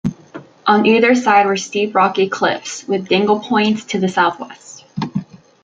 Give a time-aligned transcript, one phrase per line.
[0.65, 4.83] On either side were steep rocky cliffs, with Dingle Point to the south west.